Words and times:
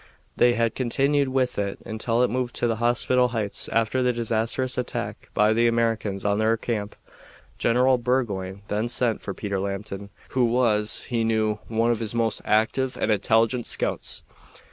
They 0.35 0.53
had 0.55 0.73
continued 0.73 1.27
with 1.27 1.59
it 1.59 1.77
until 1.85 2.23
it 2.23 2.31
moved 2.31 2.55
to 2.55 2.65
the 2.65 2.77
hospital 2.77 3.27
heights 3.27 3.69
after 3.69 4.01
the 4.01 4.11
disastrous 4.11 4.75
attack 4.75 5.29
by 5.35 5.53
the 5.53 5.67
Americans 5.67 6.25
on 6.25 6.39
their 6.39 6.57
camp. 6.57 6.95
General 7.59 7.99
Burgoyne 7.99 8.63
then 8.67 8.87
sent 8.87 9.21
for 9.21 9.35
Peter 9.35 9.59
Lambton, 9.59 10.09
who 10.29 10.45
was, 10.45 11.03
he 11.09 11.23
knew, 11.23 11.59
one 11.67 11.91
of 11.91 11.99
his 11.99 12.15
most 12.15 12.41
active 12.45 12.97
and 12.97 13.11
intelligent 13.11 13.67
scouts. 13.67 14.23